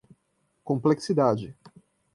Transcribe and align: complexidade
complexidade 0.69 1.55